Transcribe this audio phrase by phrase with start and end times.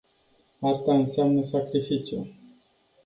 [0.61, 2.27] Arta înseamnă sacrificiu.